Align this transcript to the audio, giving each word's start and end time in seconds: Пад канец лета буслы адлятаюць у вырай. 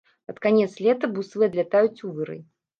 Пад 0.29 0.39
канец 0.45 0.69
лета 0.85 1.11
буслы 1.19 1.47
адлятаюць 1.51 1.97
у 2.09 2.13
вырай. 2.19 2.45